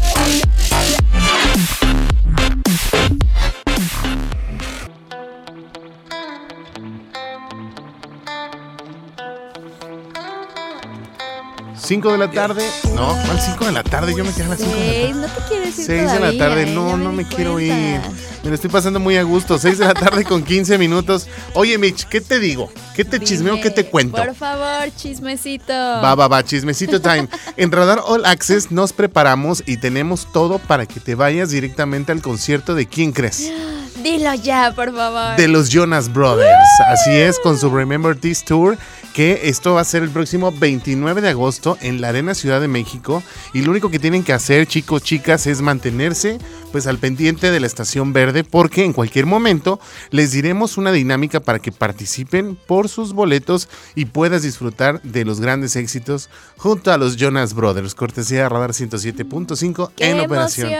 [11.91, 12.65] 5 de la tarde.
[12.95, 14.15] No, ¿cuál 5 de la tarde?
[14.15, 15.13] Yo me quedé a las 5 de la tarde.
[15.13, 16.65] No te quieres ir 6 de la tarde.
[16.67, 17.99] No, no me, quiero ir.
[18.43, 19.57] Me lo estoy pasando muy a gusto.
[19.57, 21.27] 6 de la tarde con 15 minutos.
[21.53, 22.71] Oye, Mitch, ¿qué te digo?
[22.95, 23.59] ¿Qué te chismeo?
[23.59, 24.15] ¿Qué te cuento?
[24.15, 25.73] Por favor, chismecito.
[25.73, 27.27] Va, va, va, chismecito time.
[27.57, 32.21] en Radar All Access nos preparamos y tenemos todo para que te vayas directamente al
[32.21, 33.51] concierto de ¿Quién crees?
[34.03, 35.35] Dilo ya, por favor.
[35.37, 36.79] De los Jonas Brothers.
[36.87, 38.77] Así es, con su Remember This Tour
[39.13, 42.67] que esto va a ser el próximo 29 de agosto en la Arena Ciudad de
[42.67, 43.21] México
[43.53, 46.39] y lo único que tienen que hacer chicos, chicas es mantenerse
[46.71, 49.79] pues al pendiente de la estación verde porque en cualquier momento
[50.09, 55.39] les diremos una dinámica para que participen por sus boletos y puedas disfrutar de los
[55.39, 60.71] grandes éxitos junto a los Jonas Brothers, cortesía de Radar 107.5 en operación.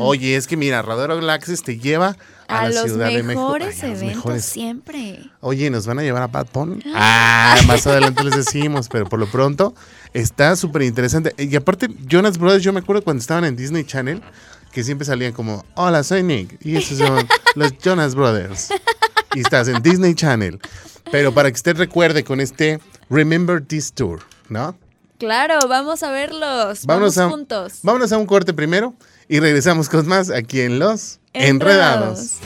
[0.00, 2.16] Oye, es que mira, Radar Galaxy te lleva
[2.48, 3.54] a, la Ciudad de México.
[3.54, 5.30] Ay, a los mejores siempre.
[5.40, 6.78] Oye, ¿nos van a llevar a Bad Pony?
[6.94, 9.74] Ah, más adelante les decimos, pero por lo pronto
[10.12, 11.34] está súper interesante.
[11.38, 14.22] Y aparte, Jonas Brothers, yo me acuerdo cuando estaban en Disney Channel,
[14.74, 18.70] que siempre salían como, hola, soy Nick, y esos son los Jonas Brothers.
[19.34, 20.60] Y estás en Disney Channel.
[21.12, 24.76] Pero para que usted recuerde con este Remember This Tour, ¿no?
[25.18, 26.86] Claro, vamos a verlos.
[26.86, 27.78] Vamos a, juntos.
[27.82, 28.94] Vámonos a un corte primero
[29.28, 32.40] y regresamos con más aquí en Los Enredados.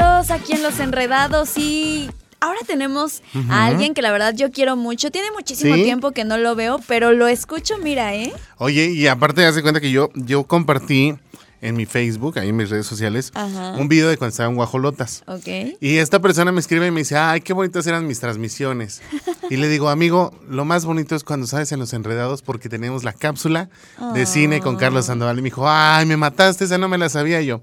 [0.00, 5.10] Los Enredados y ahora tenemos a alguien que la verdad yo quiero mucho.
[5.10, 5.84] Tiene muchísimo ¿Sí?
[5.84, 8.32] tiempo que no lo veo, pero lo escucho, mira, ¿eh?
[8.58, 11.14] Oye, y aparte, haz de cuenta que yo, yo compartí
[11.62, 13.72] en mi Facebook, ahí en mis redes sociales, Ajá.
[13.78, 15.22] un video de cuando estaba en Guajolotas.
[15.26, 15.78] Ok.
[15.80, 19.02] Y esta persona me escribe y me dice, ay, qué bonitas eran mis transmisiones.
[19.48, 23.04] Y le digo, amigo, lo más bonito es cuando sabes en Los Enredados porque tenemos
[23.04, 23.68] la cápsula
[24.12, 25.38] de cine con Carlos Sandoval.
[25.38, 27.60] Y me dijo, ay, me mataste, esa no me la sabía yo.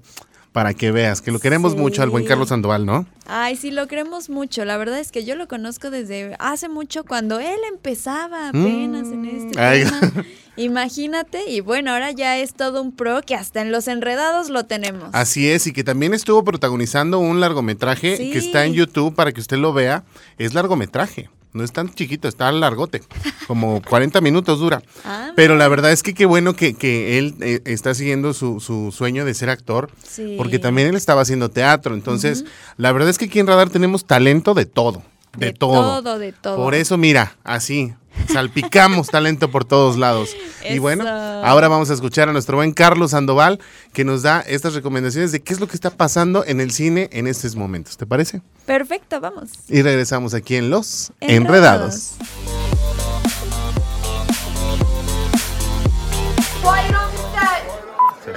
[0.54, 1.78] Para que veas, que lo queremos Sí.
[1.78, 3.06] mucho al buen Carlos Sandoval, ¿no?
[3.26, 4.64] Ay, sí, lo queremos mucho.
[4.64, 9.24] La verdad es que yo lo conozco desde hace mucho cuando él empezaba apenas en
[9.24, 9.60] este Mm.
[9.60, 9.84] Ay.
[9.84, 10.24] tema.
[10.56, 14.64] Imagínate, y bueno, ahora ya es todo un pro que hasta en los enredados lo
[14.66, 15.08] tenemos.
[15.12, 18.30] Así es, y que también estuvo protagonizando un largometraje Sí.
[18.30, 20.04] que está en YouTube para que usted lo vea.
[20.38, 21.28] Es largometraje.
[21.54, 23.00] No es tan chiquito, está largote.
[23.46, 24.82] Como 40 minutos dura.
[25.04, 28.58] Ah, Pero la verdad es que qué bueno que, que él eh, está siguiendo su,
[28.60, 29.88] su sueño de ser actor.
[30.02, 30.34] Sí.
[30.36, 31.94] Porque también él estaba haciendo teatro.
[31.94, 32.44] Entonces,
[32.76, 35.02] la verdad es que aquí en Radar tenemos talento de todo.
[35.36, 36.02] De, De todo.
[36.02, 36.56] todo, de todo.
[36.56, 37.94] Por eso, mira, así,
[38.32, 40.36] salpicamos talento por todos lados.
[40.68, 43.60] Y bueno, ahora vamos a escuchar a nuestro buen Carlos Sandoval,
[43.92, 47.08] que nos da estas recomendaciones de qué es lo que está pasando en el cine
[47.12, 47.96] en estos momentos.
[47.96, 48.42] ¿Te parece?
[48.66, 49.50] Perfecto, vamos.
[49.68, 52.14] Y regresamos aquí en Los Enredados.
[52.18, 52.44] Enredados.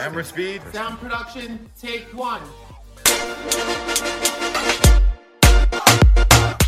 [0.07, 0.61] Camera speed.
[0.71, 2.39] Sound production, take one.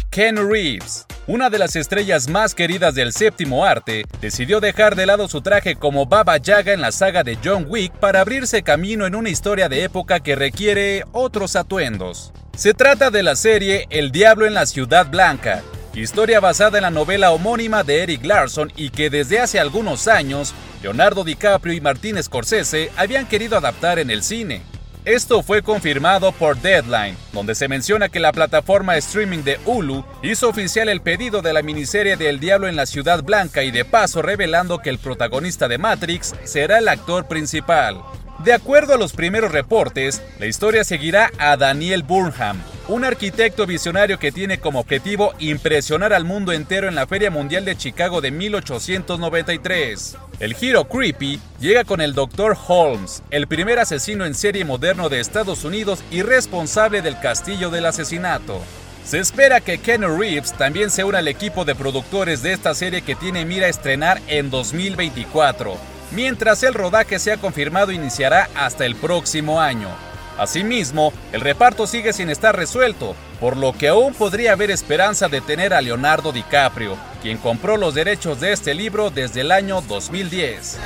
[0.09, 5.27] Ken Reeves, una de las estrellas más queridas del séptimo arte, decidió dejar de lado
[5.27, 9.13] su traje como Baba Yaga en la saga de John Wick para abrirse camino en
[9.13, 12.33] una historia de época que requiere otros atuendos.
[12.57, 15.61] Se trata de la serie El Diablo en la Ciudad Blanca,
[15.93, 20.55] historia basada en la novela homónima de Eric Larson y que desde hace algunos años
[20.81, 24.63] Leonardo DiCaprio y Martin Scorsese habían querido adaptar en el cine.
[25.09, 30.47] Esto fue confirmado por Deadline, donde se menciona que la plataforma streaming de Hulu hizo
[30.47, 33.85] oficial el pedido de la miniserie de El Diablo en la Ciudad Blanca y de
[33.85, 38.03] paso revelando que el protagonista de Matrix será el actor principal.
[38.43, 44.17] De acuerdo a los primeros reportes, la historia seguirá a Daniel Burnham, un arquitecto visionario
[44.17, 48.31] que tiene como objetivo impresionar al mundo entero en la Feria Mundial de Chicago de
[48.31, 50.15] 1893.
[50.39, 52.55] El giro creepy llega con el Dr.
[52.65, 57.87] Holmes, el primer asesino en serie moderno de Estados Unidos y responsable del castillo del
[57.87, 58.61] asesinato.
[59.03, 63.01] Se espera que Ken Reeves también se una al equipo de productores de esta serie
[63.01, 65.77] que tiene mira estrenar en 2024,
[66.11, 69.89] mientras el rodaje se ha confirmado iniciará hasta el próximo año.
[70.37, 75.41] Asimismo, el reparto sigue sin estar resuelto, por lo que aún podría haber esperanza de
[75.41, 80.79] tener a Leonardo DiCaprio, quien compró los derechos de este libro desde el año 2010.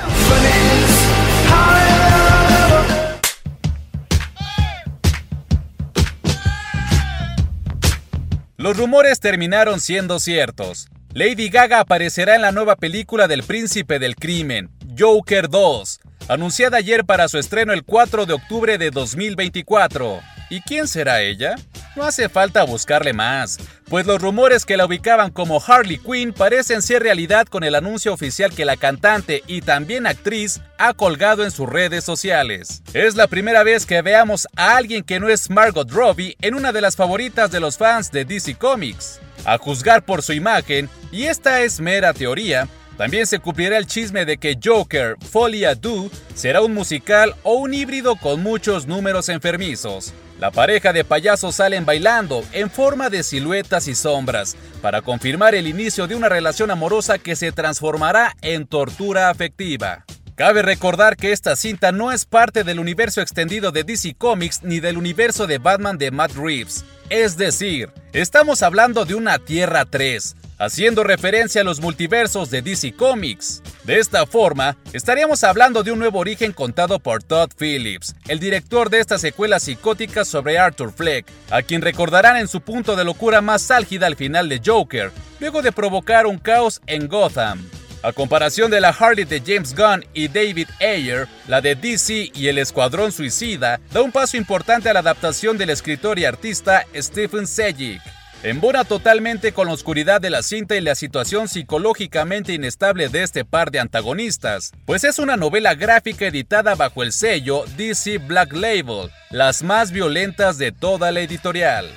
[8.56, 10.88] Los rumores terminaron siendo ciertos.
[11.12, 17.04] Lady Gaga aparecerá en la nueva película del Príncipe del Crimen, Joker 2, anunciada ayer
[17.04, 20.20] para su estreno el 4 de octubre de 2024.
[20.50, 21.56] ¿Y quién será ella?
[21.96, 26.82] No hace falta buscarle más, pues los rumores que la ubicaban como Harley Quinn parecen
[26.82, 31.50] ser realidad con el anuncio oficial que la cantante y también actriz ha colgado en
[31.50, 32.82] sus redes sociales.
[32.92, 36.72] Es la primera vez que veamos a alguien que no es Margot Robbie en una
[36.72, 39.20] de las favoritas de los fans de DC Comics.
[39.44, 44.24] A juzgar por su imagen, y esta es mera teoría, también se cumplirá el chisme
[44.24, 49.28] de que Joker, Folie à Deux, será un musical o un híbrido con muchos números
[49.28, 50.12] enfermizos.
[50.40, 55.66] La pareja de payasos salen bailando en forma de siluetas y sombras para confirmar el
[55.66, 60.04] inicio de una relación amorosa que se transformará en tortura afectiva.
[60.34, 64.80] Cabe recordar que esta cinta no es parte del universo extendido de DC Comics ni
[64.80, 66.84] del universo de Batman de Matt Reeves.
[67.08, 72.94] Es decir, estamos hablando de una Tierra 3, haciendo referencia a los multiversos de DC
[72.94, 73.62] Comics.
[73.84, 78.90] De esta forma, estaríamos hablando de un nuevo origen contado por Todd Phillips, el director
[78.90, 83.40] de esta secuela psicótica sobre Arthur Fleck, a quien recordarán en su punto de locura
[83.40, 87.62] más álgida al final de Joker, luego de provocar un caos en Gotham.
[88.02, 92.48] A comparación de la Harley de James Gunn y David Ayer, la de DC y
[92.48, 97.46] el Escuadrón Suicida da un paso importante a la adaptación del escritor y artista Stephen
[97.46, 98.02] Sejic.
[98.44, 103.46] Embona totalmente con la oscuridad de la cinta y la situación psicológicamente inestable de este
[103.46, 109.10] par de antagonistas, pues es una novela gráfica editada bajo el sello DC Black Label,
[109.30, 111.88] las más violentas de toda la editorial.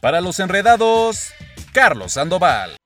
[0.00, 1.34] Para los enredados,
[1.74, 2.79] Carlos Sandoval.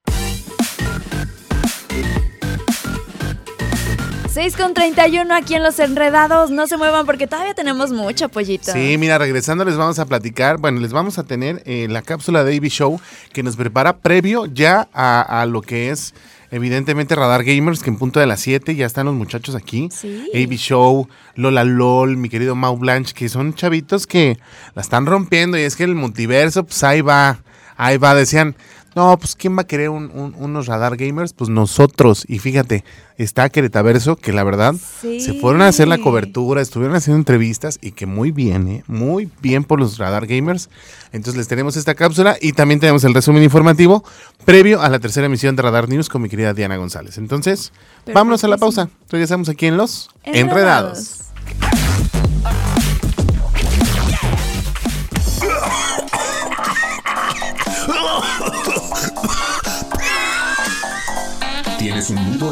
[4.34, 6.50] 6 con 31 aquí en Los Enredados.
[6.50, 8.72] No se muevan porque todavía tenemos mucho pollito.
[8.72, 12.42] Sí, mira, regresando les vamos a platicar, bueno, les vamos a tener eh, la cápsula
[12.42, 13.00] de AB Show
[13.32, 16.14] que nos prepara previo ya a, a lo que es
[16.50, 19.88] evidentemente Radar Gamers, que en punto de las 7 ya están los muchachos aquí.
[19.92, 20.28] Sí.
[20.34, 24.36] AB Show, Lola LOL, mi querido Mau Blanche, que son chavitos que
[24.74, 27.38] la están rompiendo y es que el multiverso, pues ahí va,
[27.76, 28.56] ahí va, decían,
[28.94, 31.32] no, pues ¿quién va a querer un- un- unos Radar Gamers?
[31.32, 32.24] Pues nosotros.
[32.28, 32.84] Y fíjate,
[33.18, 35.20] está Queretaverso, que la verdad Sí.
[35.20, 38.84] se fueron a hacer la cobertura, estuvieron haciendo entrevistas y que muy bien, ¿eh?
[38.86, 40.68] Muy bien por los Radar Gamers.
[41.12, 44.04] Entonces les tenemos esta cápsula y también tenemos el resumen informativo
[44.44, 47.18] previo a la tercera emisión de Radar News con mi querida Diana González.
[47.18, 47.72] Entonces,
[48.12, 48.88] vámonos a la pausa.
[49.10, 50.94] Regresamos aquí en Los Enredados.
[50.94, 51.33] ¿Tienes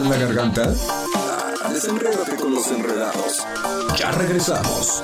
[0.01, 0.73] en la garganta?
[1.65, 3.45] Ah, Desenrédate con los enredados.
[3.99, 5.03] Ya regresamos.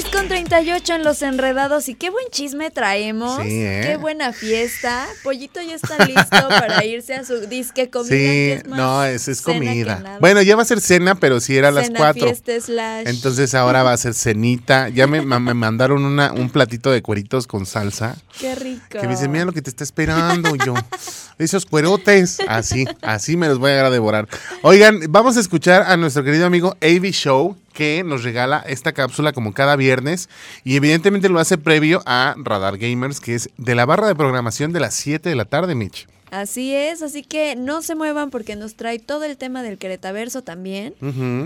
[0.00, 1.88] 6 con 38 en Los Enredados.
[1.88, 3.42] Y qué buen chisme traemos.
[3.42, 3.80] Sí, ¿eh?
[3.82, 5.08] Qué buena fiesta.
[5.24, 8.10] Pollito ya está listo para irse a su disque comida.
[8.10, 10.18] que Sí, es más no, es, es comida.
[10.20, 12.26] Bueno, ya va a ser cena, pero sí era a las Cena, 4.
[12.26, 13.08] fiesta, slash.
[13.08, 14.88] Entonces ahora va a ser cenita.
[14.88, 18.16] Ya me, me mandaron una, un platito de cueritos con salsa.
[18.38, 19.00] Qué rico.
[19.00, 20.54] Que me dicen, mira lo que te está esperando.
[20.64, 20.74] Yo,
[21.38, 22.38] esos cuerotes.
[22.46, 24.28] Así, así me los voy a a devorar.
[24.62, 29.32] Oigan, vamos a escuchar a nuestro querido amigo AV Show, que nos regala esta cápsula
[29.32, 30.28] como cada viernes.
[30.64, 34.72] Y evidentemente lo hace previo a Radar Gamers, que es de la barra de programación
[34.72, 36.08] de las 7 de la tarde, Mitch.
[36.32, 40.42] Así es, así que no se muevan porque nos trae todo el tema del Queretaverso
[40.42, 40.94] también,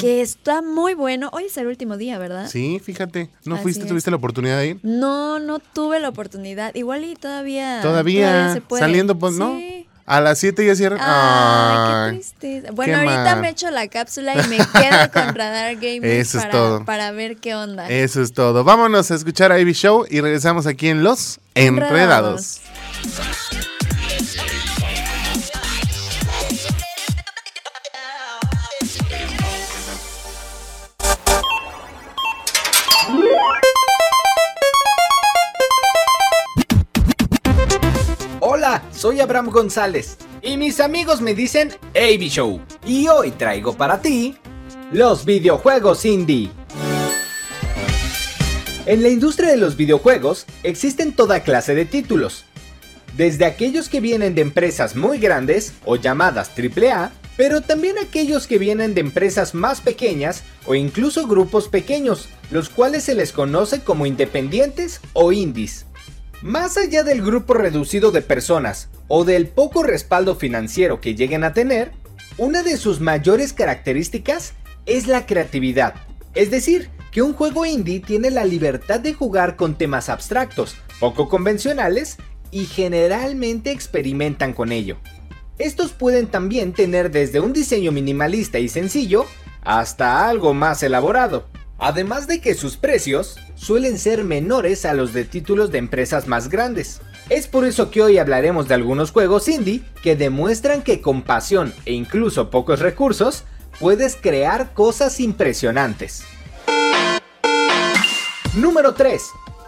[0.00, 1.28] que está muy bueno.
[1.34, 2.48] Hoy es el último día, ¿verdad?
[2.48, 3.28] Sí, fíjate.
[3.44, 3.82] ¿No Así fuiste?
[3.82, 3.88] es.
[3.88, 4.80] ¿Tuviste la oportunidad de ir?
[4.82, 6.74] No, no tuve la oportunidad.
[6.74, 7.80] Igual y todavía.
[7.82, 8.80] Todavía, se puede.
[8.82, 9.56] saliendo, pues, ¿no?
[10.12, 10.98] A las 7 ya cierran.
[11.02, 12.72] Ay, qué tristeza.
[12.72, 13.40] Bueno, qué ahorita mal.
[13.40, 16.84] me echo la cápsula y me quedo con Radar Gamers Eso es para, todo.
[16.84, 17.88] para ver qué onda.
[17.88, 18.62] Eso es todo.
[18.62, 22.60] Vámonos a escuchar a Ivy Show y regresamos aquí en Los Enredados.
[23.02, 23.61] Hola,
[39.02, 42.60] soy Abraham González y mis amigos me dicen AB Show.
[42.86, 44.36] Y hoy traigo para ti
[44.92, 46.52] los videojuegos indie.
[48.86, 52.44] En la industria de los videojuegos existen toda clase de títulos.
[53.16, 58.58] Desde aquellos que vienen de empresas muy grandes o llamadas AAA, pero también aquellos que
[58.58, 64.06] vienen de empresas más pequeñas o incluso grupos pequeños, los cuales se les conoce como
[64.06, 65.86] independientes o indies.
[66.42, 71.52] Más allá del grupo reducido de personas o del poco respaldo financiero que lleguen a
[71.52, 71.92] tener,
[72.36, 75.94] una de sus mayores características es la creatividad.
[76.34, 81.28] Es decir, que un juego indie tiene la libertad de jugar con temas abstractos, poco
[81.28, 82.16] convencionales
[82.50, 84.96] y generalmente experimentan con ello.
[85.58, 89.26] Estos pueden también tener desde un diseño minimalista y sencillo
[89.62, 91.46] hasta algo más elaborado.
[91.84, 96.48] Además de que sus precios suelen ser menores a los de títulos de empresas más
[96.48, 97.00] grandes.
[97.28, 101.74] Es por eso que hoy hablaremos de algunos juegos indie que demuestran que con pasión
[101.84, 103.42] e incluso pocos recursos
[103.80, 106.22] puedes crear cosas impresionantes.
[108.54, 109.20] Número 3.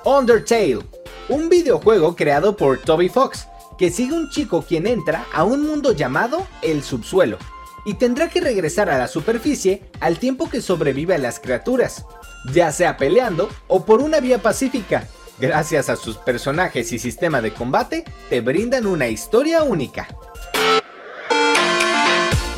[0.04, 0.86] Undertale.
[1.28, 5.90] Un videojuego creado por Toby Fox, que sigue un chico quien entra a un mundo
[5.90, 7.38] llamado el subsuelo,
[7.84, 12.04] y tendrá que regresar a la superficie al tiempo que sobrevive a las criaturas,
[12.52, 15.06] ya sea peleando o por una vía pacífica.
[15.38, 20.08] Gracias a sus personajes y sistema de combate, te brindan una historia única.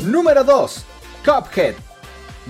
[0.03, 0.85] Número 2.
[1.25, 1.75] Cuphead.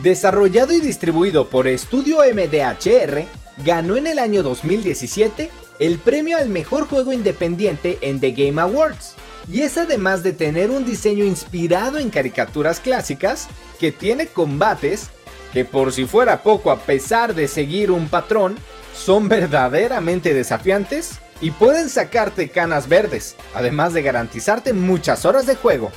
[0.04, 3.26] Desarrollado y distribuido por Estudio MDHR,
[3.66, 9.16] ganó en el año 2017 el premio al mejor juego independiente en The Game Awards.
[9.50, 13.48] Y es además de tener un diseño inspirado en caricaturas clásicas,
[13.80, 15.10] que tiene combates
[15.54, 18.58] que por si fuera poco a pesar de seguir un patrón,
[18.94, 25.92] son verdaderamente desafiantes y pueden sacarte canas verdes, además de garantizarte muchas horas de juego.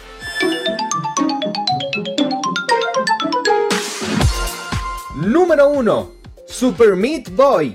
[5.17, 6.13] Número 1.
[6.47, 7.75] Super Meat Boy.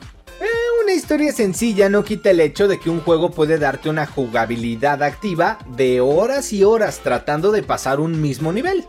[1.06, 5.60] Historia sencilla no quita el hecho de que un juego puede darte una jugabilidad activa
[5.68, 8.88] de horas y horas tratando de pasar un mismo nivel.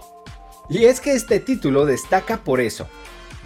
[0.70, 2.88] Y es que este título destaca por eso.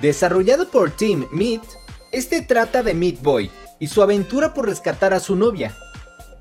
[0.00, 1.62] Desarrollado por Team Meat,
[2.12, 3.50] este trata de Meat Boy
[3.80, 5.76] y su aventura por rescatar a su novia.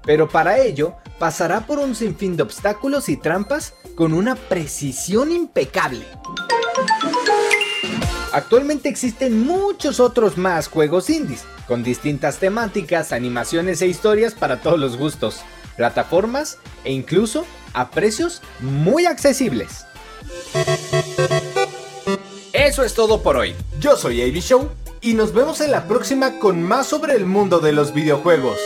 [0.05, 6.05] pero para ello pasará por un sinfín de obstáculos y trampas con una precisión impecable.
[8.31, 14.79] Actualmente existen muchos otros más juegos indies, con distintas temáticas, animaciones e historias para todos
[14.79, 15.41] los gustos,
[15.77, 19.85] plataformas e incluso a precios muy accesibles.
[22.53, 23.55] Eso es todo por hoy.
[23.79, 24.69] Yo soy AB Show
[25.01, 28.59] y nos vemos en la próxima con más sobre el mundo de los videojuegos.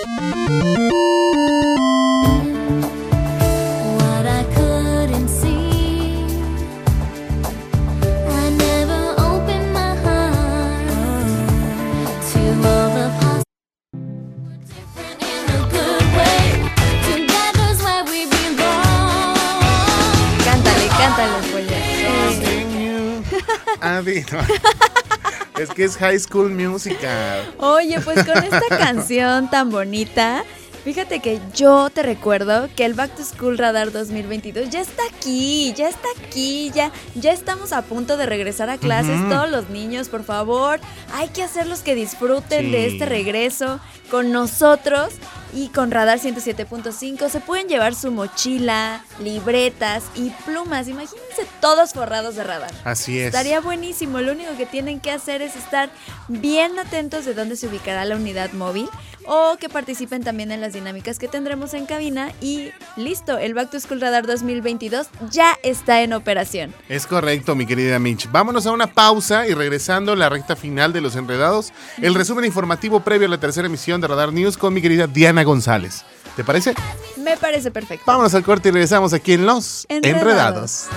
[25.60, 27.54] Es que es High School Musical.
[27.60, 30.44] Oye, pues con esta canción tan bonita,
[30.84, 35.74] fíjate que yo te recuerdo que el Back to School Radar 2022 ya está aquí,
[35.74, 39.20] ya está aquí, ya, ya estamos a punto de regresar a clases.
[39.30, 40.80] Todos los niños, por favor,
[41.14, 43.80] hay que hacerlos que disfruten de este regreso
[44.10, 45.14] con nosotros
[45.56, 50.88] y con Radar 107.5 se pueden llevar su mochila, libretas y plumas.
[50.88, 52.72] Imagínense todos forrados de radar.
[52.84, 53.28] Así es.
[53.28, 54.20] Estaría buenísimo.
[54.22, 55.90] Lo único que tienen que hacer es estar
[56.28, 58.90] bien atentos de dónde se ubicará la unidad móvil
[59.26, 63.72] o que participen también en las dinámicas que tendremos en cabina y listo, el Back
[63.72, 66.74] to School Radar 2022 ya está en operación.
[66.90, 68.32] Es correcto, mi querida Mitch.
[68.32, 72.46] Vámonos a una pausa y regresando a la recta final de Los Enredados, el resumen
[72.46, 76.04] informativo previo a la tercera emisión de Radar News con mi querida Diana González.
[76.36, 76.74] ¿Te parece?
[77.18, 78.04] Me parece perfecto.
[78.08, 80.88] Vámonos al corte y regresamos aquí en Los Enredados.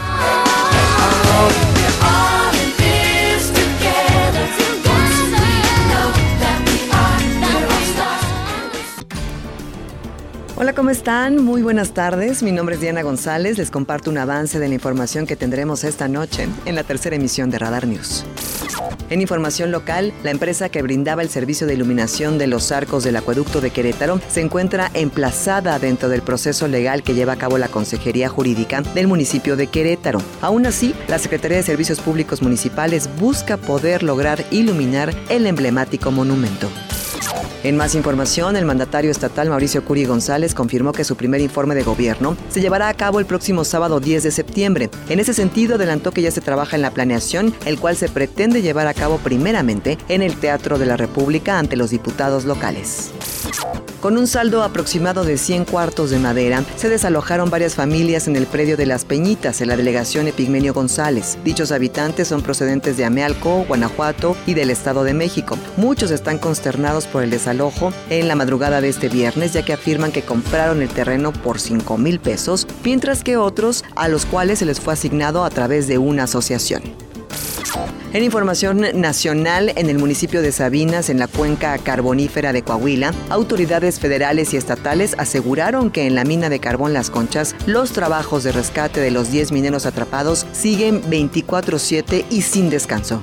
[10.59, 11.45] Hola, ¿cómo están?
[11.45, 12.43] Muy buenas tardes.
[12.43, 13.59] Mi nombre es Diana González.
[13.59, 17.51] Les comparto un avance de la información que tendremos esta noche en la tercera emisión
[17.51, 18.25] de Radar News.
[19.11, 23.17] En información local, la empresa que brindaba el servicio de iluminación de los arcos del
[23.17, 27.69] acueducto de Querétaro se encuentra emplazada dentro del proceso legal que lleva a cabo la
[27.69, 30.23] Consejería Jurídica del municipio de Querétaro.
[30.41, 36.71] Aún así, la Secretaría de Servicios Públicos Municipales busca poder lograr iluminar el emblemático monumento.
[37.67, 41.83] En más información, el mandatario estatal Mauricio Curi González confirmó que su primer informe de
[41.83, 44.89] gobierno se llevará a cabo el próximo sábado 10 de septiembre.
[45.09, 48.63] En ese sentido, adelantó que ya se trabaja en la planeación, el cual se pretende
[48.63, 53.11] llevar a cabo primeramente en el Teatro de la República ante los diputados locales.
[54.01, 58.47] Con un saldo aproximado de 100 cuartos de madera, se desalojaron varias familias en el
[58.47, 61.39] predio de Las Peñitas, en la delegación Epigmenio González.
[61.43, 65.59] Dichos habitantes son procedentes de Amealco, Guanajuato y del Estado de México.
[65.77, 67.56] Muchos están consternados por el desalojo
[68.11, 71.99] en la madrugada de este viernes, ya que afirman que compraron el terreno por 5
[71.99, 75.99] mil pesos, mientras que otros a los cuales se les fue asignado a través de
[75.99, 76.83] una asociación.
[78.13, 84.01] En información nacional, en el municipio de Sabinas, en la cuenca carbonífera de Coahuila, autoridades
[84.01, 88.53] federales y estatales aseguraron que en la mina de carbón Las Conchas, los trabajos de
[88.53, 93.23] rescate de los 10 mineros atrapados siguen 24/7 y sin descanso.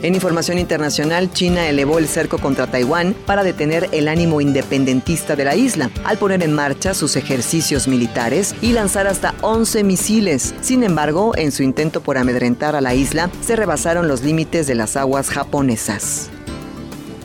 [0.00, 5.44] En información internacional, China elevó el cerco contra Taiwán para detener el ánimo independentista de
[5.44, 10.54] la isla, al poner en marcha sus ejercicios militares y lanzar hasta 11 misiles.
[10.60, 14.76] Sin embargo, en su intento por amedrentar a la isla, se rebasaron los límites de
[14.76, 16.30] las aguas japonesas.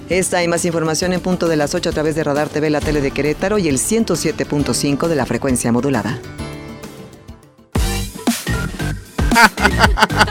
[0.09, 2.81] Esta y más información en punto de las 8 a través de Radar TV, la
[2.81, 6.19] tele de Querétaro y el 107.5 de la frecuencia modulada.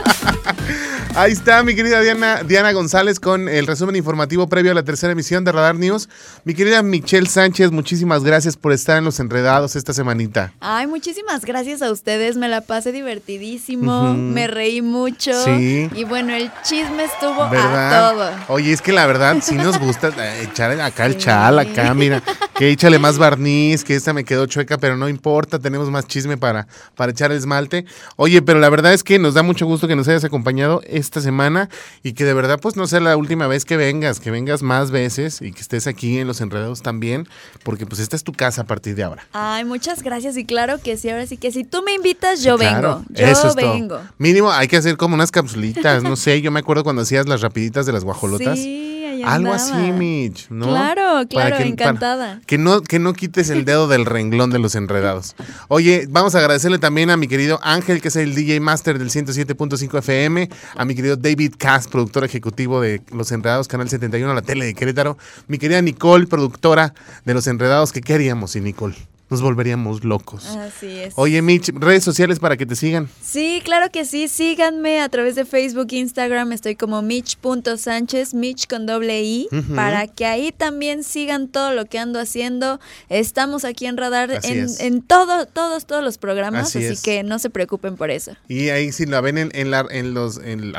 [1.15, 5.13] Ahí está mi querida Diana, Diana González con el resumen informativo previo a la tercera
[5.13, 6.09] emisión de Radar News.
[6.43, 10.53] Mi querida Michelle Sánchez, muchísimas gracias por estar en Los Enredados esta semanita.
[10.59, 15.33] Ay, muchísimas gracias a ustedes, me la pasé divertidísimo, me reí mucho.
[15.45, 15.87] Sí.
[15.93, 17.93] Y bueno, el chisme estuvo ¿verdad?
[17.93, 18.31] a todo.
[18.47, 22.23] Oye, es que la verdad sí nos gusta eh, echar acá el chal, acá, mira,
[22.55, 26.37] que échale más barniz, que esta me quedó chueca, pero no importa, tenemos más chisme
[26.37, 27.85] para, para echar el esmalte.
[28.15, 31.21] Oye, pero la verdad es que nos da mucho gusto que nos hayas acompañado esta
[31.21, 31.69] semana
[32.01, 34.91] y que de verdad pues no sea la última vez que vengas, que vengas más
[34.91, 37.27] veces y que estés aquí en Los Enredados también,
[37.63, 39.27] porque pues esta es tu casa a partir de ahora.
[39.33, 42.57] Ay, muchas gracias y claro que sí, ahora sí que si tú me invitas, yo
[42.57, 43.05] Claro, vengo.
[43.09, 43.73] Yo eso es todo.
[43.73, 43.99] vengo.
[44.17, 47.41] Mínimo hay que hacer como unas capsulitas, no sé, yo me acuerdo cuando hacías las
[47.41, 48.57] rapiditas de las guajolotas.
[48.57, 50.67] Sí, Algo así, Mitch, ¿no?
[50.67, 52.41] Claro, claro, encantada.
[52.45, 55.35] que, no, que no quites el dedo del renglón de los enredados.
[55.67, 59.09] Oye, vamos a agradecerle también a mi querido Ángel, que es el DJ Master del
[59.09, 64.41] 107.5 FM, a mi querido David Cass, productor ejecutivo de Los Enredados, Canal 71, la
[64.41, 65.17] tele de Querétaro,
[65.47, 66.93] mi querida Nicole, productora
[67.25, 68.95] de Los Enredados, que qué haríamos sin Nicole
[69.29, 70.45] nos volveríamos locos.
[70.45, 71.13] Así es.
[71.17, 73.09] Oye, Mitch, redes sociales para que te sigan.
[73.21, 74.27] Sí, claro que sí.
[74.27, 76.51] Síganme a través de Facebook, Instagram.
[76.51, 81.99] Estoy como Mitch.sánchez, Mitch con doble I, para que ahí también sigan todo lo que
[81.99, 82.79] ando haciendo.
[83.09, 87.49] Estamos aquí en Radar en, en, todo, todos, todos los programas, así, que no se
[87.49, 88.35] preocupen por eso.
[88.47, 90.37] Y ahí si la ven en, la, en los...
[90.37, 90.73] En,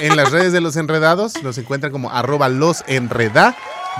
[0.00, 3.56] en las redes de los enredados, los encuentran como arroba los enreda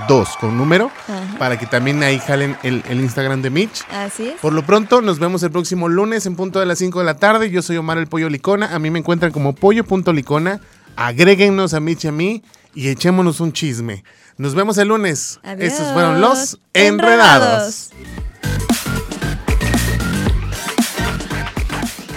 [0.08, 0.90] 2 con número,
[1.38, 3.82] para que también ahí jalen el, Instagram de Mitch.
[3.90, 4.40] Así es.
[4.40, 7.16] Por lo pronto, nos vemos el próximo lunes en punto de las 5 de la
[7.16, 7.50] tarde.
[7.50, 8.74] Yo soy Omar el Pollo Licona.
[8.74, 10.60] A mí me encuentran como pollo.licona.
[10.96, 12.42] Agréguenos a Mitch y a mí
[12.74, 14.04] y echémonos un chisme.
[14.36, 15.40] Nos vemos el lunes.
[15.42, 15.72] Adiós.
[15.72, 17.90] Estos fueron los enredados.